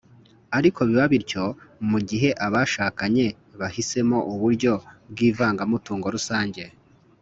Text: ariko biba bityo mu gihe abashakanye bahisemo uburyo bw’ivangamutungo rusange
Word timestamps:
ariko 0.57 0.79
biba 0.87 1.05
bityo 1.13 1.43
mu 1.89 1.99
gihe 2.09 2.29
abashakanye 2.45 3.25
bahisemo 3.59 4.17
uburyo 4.33 4.73
bw’ivangamutungo 5.11 6.07
rusange 6.15 6.63